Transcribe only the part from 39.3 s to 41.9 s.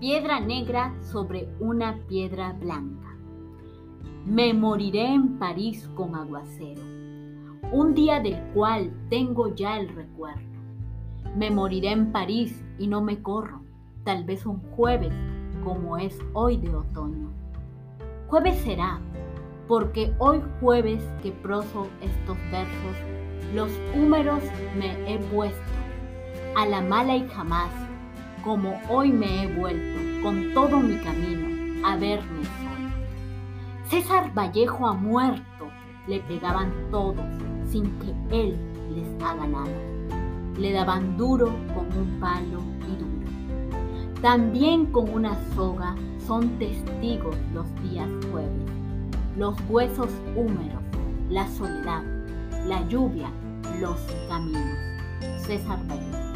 nada. Le daban duro con